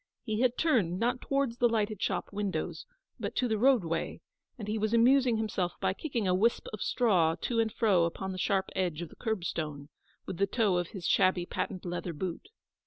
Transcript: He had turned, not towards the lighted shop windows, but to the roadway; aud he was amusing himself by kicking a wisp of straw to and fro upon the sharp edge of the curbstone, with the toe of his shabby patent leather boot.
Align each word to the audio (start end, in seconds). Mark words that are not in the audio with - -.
He 0.23 0.39
had 0.41 0.57
turned, 0.57 0.99
not 0.99 1.21
towards 1.21 1.57
the 1.59 1.69
lighted 1.69 2.01
shop 2.01 2.33
windows, 2.33 2.87
but 3.19 3.35
to 3.35 3.47
the 3.47 3.59
roadway; 3.59 4.19
aud 4.59 4.67
he 4.67 4.79
was 4.79 4.95
amusing 4.95 5.37
himself 5.37 5.73
by 5.79 5.93
kicking 5.93 6.27
a 6.27 6.33
wisp 6.33 6.65
of 6.73 6.81
straw 6.81 7.35
to 7.41 7.59
and 7.59 7.71
fro 7.71 8.05
upon 8.05 8.31
the 8.31 8.39
sharp 8.39 8.71
edge 8.75 9.03
of 9.03 9.09
the 9.09 9.15
curbstone, 9.15 9.89
with 10.25 10.37
the 10.37 10.47
toe 10.47 10.77
of 10.77 10.87
his 10.87 11.05
shabby 11.05 11.45
patent 11.45 11.85
leather 11.85 12.13
boot. 12.13 12.49